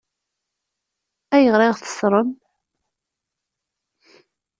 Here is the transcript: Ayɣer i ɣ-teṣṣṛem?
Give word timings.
Ayɣer 1.35 1.61
i 1.61 1.69
ɣ-teṣṣṛem? 1.71 2.29